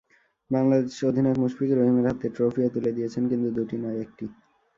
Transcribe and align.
বাংলাদেশ 0.51 0.95
অধিনায়ক 1.09 1.37
মুশফিকুর 1.41 1.77
রহিমের 1.79 2.07
হাতে 2.09 2.27
ট্রফিও 2.35 2.73
তুলে 2.75 2.91
দিয়েছেন, 2.97 3.23
কিন্তু 3.31 3.47
দুটি 3.57 3.75
নয়, 3.77 3.99
একটি। 4.05 4.25